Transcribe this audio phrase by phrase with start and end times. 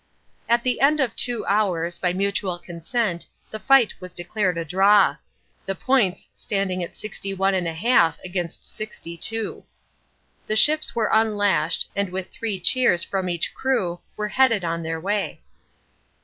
[0.49, 5.17] At the end of two hours, by mutual consent, the fight was declared a draw.
[5.67, 9.63] The points standing at sixty one and a half against sixty two.
[10.47, 14.99] The ships were unlashed, and with three cheers from each crew, were headed on their
[14.99, 15.39] way.